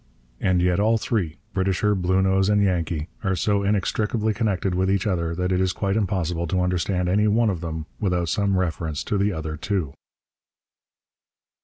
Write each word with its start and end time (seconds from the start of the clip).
And 0.39 0.63
yet 0.63 0.79
all 0.79 0.97
three 0.97 1.37
Britisher, 1.53 1.93
Bluenose, 1.95 2.49
and 2.49 2.63
Yankee 2.63 3.07
are 3.23 3.35
so 3.35 3.61
inextricably 3.61 4.33
connected 4.33 4.73
with 4.73 4.89
each 4.89 5.05
other 5.05 5.35
that 5.35 5.51
it 5.51 5.61
is 5.61 5.73
quite 5.73 5.95
impossible 5.95 6.47
to 6.47 6.59
understand 6.61 7.07
any 7.07 7.27
one 7.27 7.51
of 7.51 7.61
them 7.61 7.85
without 7.99 8.27
some 8.27 8.57
reference 8.57 9.03
to 9.03 9.19
the 9.19 9.31
other 9.31 9.55
two. 9.57 9.93